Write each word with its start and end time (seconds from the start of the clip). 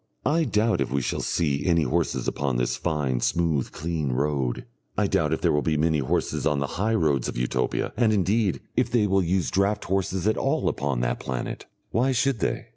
I 0.25 0.45
doubt 0.45 0.81
if 0.81 0.91
we 0.91 1.03
shall 1.03 1.19
see 1.21 1.63
any 1.67 1.83
horses 1.83 2.27
upon 2.27 2.57
this 2.57 2.75
fine, 2.75 3.19
smooth, 3.19 3.71
clean 3.71 4.11
road; 4.13 4.65
I 4.97 5.05
doubt 5.05 5.31
if 5.31 5.41
there 5.41 5.51
will 5.51 5.61
be 5.61 5.77
many 5.77 5.99
horses 5.99 6.43
on 6.47 6.57
the 6.57 6.65
high 6.81 6.95
roads 6.95 7.27
of 7.27 7.37
Utopia, 7.37 7.93
and, 7.95 8.11
indeed, 8.11 8.61
if 8.75 8.89
they 8.89 9.05
will 9.05 9.21
use 9.21 9.51
draught 9.51 9.85
horses 9.85 10.25
at 10.25 10.37
all 10.37 10.67
upon 10.67 11.01
that 11.01 11.19
planet. 11.19 11.67
Why 11.91 12.13
should 12.13 12.39
they? 12.39 12.69